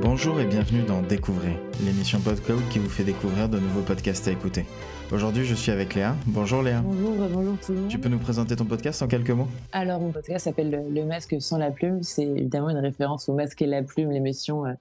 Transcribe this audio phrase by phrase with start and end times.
[0.00, 4.32] Bonjour et bienvenue dans Découvrez, l'émission PodCloud qui vous fait découvrir de nouveaux podcasts à
[4.32, 4.64] écouter.
[5.12, 6.16] Aujourd'hui, je suis avec Léa.
[6.26, 6.80] Bonjour Léa.
[6.80, 7.88] Bonjour, bonjour tout le monde.
[7.88, 9.48] Tu peux nous présenter ton podcast en quelques mots?
[9.72, 12.02] Alors, mon podcast s'appelle Le Masque sans la plume.
[12.02, 14.72] C'est évidemment une référence au Masque et la plume, l'émission euh,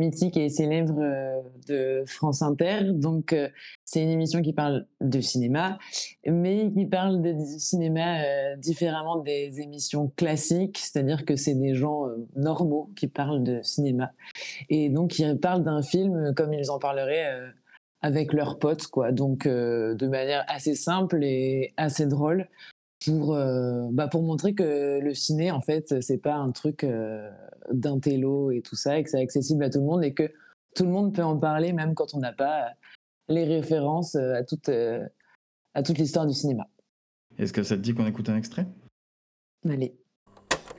[0.00, 2.92] mythique et célèbre euh, de France Inter.
[2.94, 3.48] Donc, euh,
[3.84, 5.78] c'est une émission qui parle de cinéma,
[6.26, 12.06] mais qui parle de cinéma euh, différemment des émissions classiques, c'est-à-dire que c'est des gens
[12.34, 14.12] normaux qui parlent de cinéma.
[14.70, 17.52] Et donc, ils parlent d'un film comme ils en parleraient
[18.00, 19.12] avec leurs potes, quoi.
[19.12, 22.48] Donc, de manière assez simple et assez drôle
[23.04, 27.30] pour, euh, bah pour montrer que le ciné, en fait, c'est pas un truc euh,
[27.72, 30.30] d'intello et tout ça, et que c'est accessible à tout le monde et que
[30.74, 32.72] tout le monde peut en parler, même quand on n'a pas
[33.28, 34.68] les références euh, à toute,
[35.74, 36.66] à toute l'histoire du cinéma.
[37.38, 38.66] Est-ce que ça te dit qu'on écoute un extrait?
[39.68, 39.94] Allez.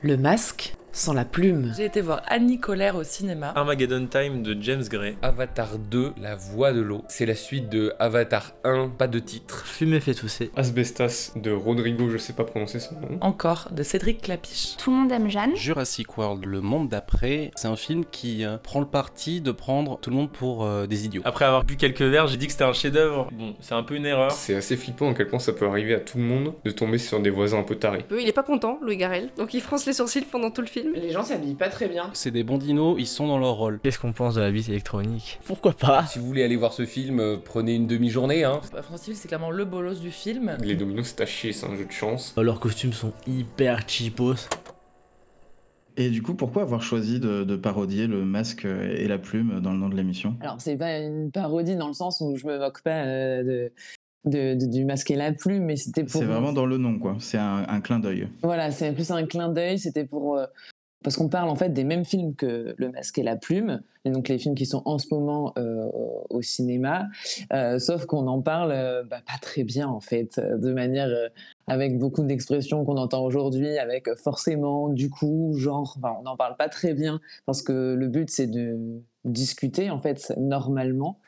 [0.02, 1.72] Le masque sans la plume.
[1.76, 3.52] J'ai été voir Annie Colère au cinéma.
[3.56, 5.16] Armageddon Time de James Gray.
[5.22, 7.02] Avatar 2, La Voix de l'eau.
[7.08, 9.66] C'est la suite de Avatar 1, pas de titre.
[9.66, 10.50] Fumé fait tousser.
[10.54, 13.18] Asbestas de Rodrigo, je sais pas prononcer son nom.
[13.22, 14.76] Encore de Cédric Clapiche.
[14.76, 15.56] Tout le monde aime Jeanne.
[15.56, 19.98] Jurassic World, Le Monde d'après, c'est un film qui euh, prend le parti de prendre
[19.98, 21.22] tout le monde pour euh, des idiots.
[21.24, 23.28] Après avoir bu quelques verres, j'ai dit que c'était un chef-d'œuvre.
[23.32, 24.30] Bon, c'est un peu une erreur.
[24.32, 26.98] C'est assez flippant à quel point ça peut arriver à tout le monde de tomber
[26.98, 28.04] sur des voisins un peu tarés.
[28.10, 30.81] Il est pas content, Louis Garrel, donc il fronce les sourcils pendant tout le film.
[30.94, 32.10] Les gens s'habillent pas très bien.
[32.12, 33.80] C'est des bons dinos, ils sont dans leur rôle.
[33.82, 36.84] Qu'est-ce qu'on pense de la bite électronique Pourquoi pas Si vous voulez aller voir ce
[36.84, 38.44] film, euh, prenez une demi-journée.
[38.44, 38.60] Hein.
[38.82, 40.56] France Civil, c'est clairement le bolos du film.
[40.60, 42.34] Les dominos, c'est à chier, c'est un jeu de chance.
[42.36, 44.48] Leurs costumes sont hyper cheapos.
[45.96, 49.78] Et du coup, pourquoi avoir choisi de, parodier le masque et la plume dans le
[49.78, 50.36] nom de l'émission?
[50.40, 53.68] Alors, c'est pas une parodie dans le sens où je me moque pas euh,
[54.24, 56.20] de, du masque et la plume, mais c'était pour.
[56.20, 57.16] C'est vraiment dans le nom, quoi.
[57.18, 58.28] C'est un, clin d'œil.
[58.42, 59.78] Voilà, c'est plus un clin d'œil.
[59.78, 60.36] C'était pour.
[60.38, 60.46] Euh,
[61.02, 64.10] parce qu'on parle en fait des mêmes films que Le Masque et la Plume, et
[64.10, 65.88] donc les films qui sont en ce moment euh,
[66.30, 67.08] au cinéma,
[67.52, 71.08] euh, sauf qu'on en parle euh, bah, pas très bien en fait, de manière
[71.66, 76.68] avec beaucoup d'expressions qu'on entend aujourd'hui, avec forcément, du coup, genre, on n'en parle pas
[76.68, 78.78] très bien parce que le but c'est de
[79.24, 81.20] discuter en fait normalement,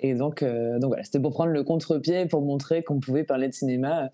[0.00, 3.54] et donc donc voilà, c'était pour prendre le contre-pied pour montrer qu'on pouvait parler de
[3.54, 4.10] cinéma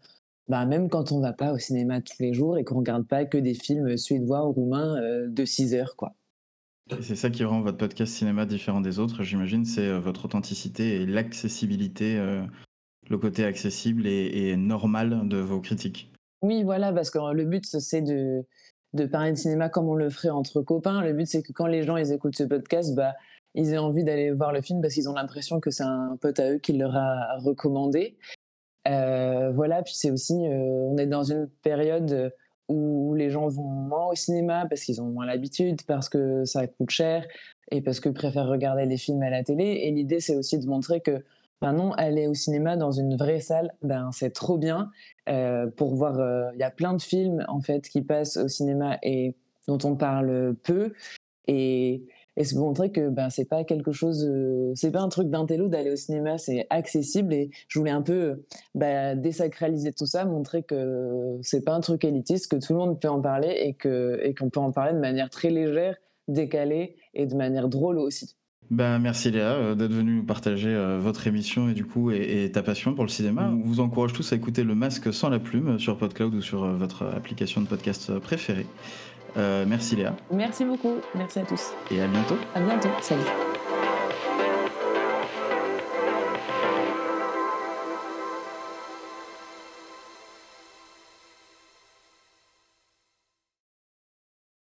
[0.48, 3.25] bah, même quand on va pas au cinéma tous les jours et qu'on regarde pas
[3.25, 6.14] que des films suédois ou roumains euh, de 6 heures, quoi.
[7.03, 11.03] C'est ça qui rend votre podcast cinéma différent des autres, j'imagine, c'est euh, votre authenticité
[11.03, 12.42] et l'accessibilité, euh,
[13.10, 16.10] le côté accessible et, normal de vos critiques.
[16.41, 18.42] Oui, voilà, parce que le but, c'est de,
[18.94, 21.03] de parler de cinéma comme on le ferait entre copains.
[21.03, 23.12] Le but, c'est que quand les gens ils écoutent ce podcast, bah,
[23.54, 26.38] ils aient envie d'aller voir le film parce qu'ils ont l'impression que c'est un pote
[26.41, 28.16] à eux qui leur a recommandé.
[28.88, 32.32] Euh, voilà, puis c'est aussi, euh, on est dans une période
[32.69, 36.66] où les gens vont moins au cinéma parce qu'ils ont moins l'habitude, parce que ça
[36.66, 37.27] coûte cher
[37.71, 39.81] et parce qu'ils préfèrent regarder les films à la télé.
[39.84, 41.25] Et l'idée, c'est aussi de montrer que
[41.60, 44.91] ben non, aller au cinéma dans une vraie salle, ben c'est trop bien
[45.28, 46.53] euh, pour voir.
[46.54, 49.34] Il y a plein de films en fait qui passent au cinéma et
[49.66, 50.93] dont on parle peu.
[51.48, 52.04] Et,
[52.38, 55.69] et se montrer que ben c'est pas quelque chose euh, c'est pas un truc d'intello
[55.69, 58.44] d'aller au cinéma c'est accessible et je voulais un peu
[58.75, 63.00] bah, désacraliser tout ça montrer que c'est pas un truc élitiste que tout le monde
[63.00, 65.97] peut en parler et que et qu'on peut en parler de manière très légère
[66.28, 68.37] décalée et de manière drôle aussi
[68.71, 72.53] ben, merci Léa euh, d'être venue nous partager euh, votre émission et du coup et,
[72.53, 73.50] ta passion pour le cinéma.
[73.50, 76.66] On vous encourage tous à écouter Le Masque sans la plume sur PodCloud ou sur
[76.77, 78.66] votre application de podcast préférée.
[79.37, 80.15] Euh, merci Léa.
[80.31, 80.97] Merci beaucoup.
[81.15, 81.72] Merci à tous.
[81.91, 82.37] Et à bientôt.
[82.55, 82.89] À bientôt.
[83.00, 83.22] Salut.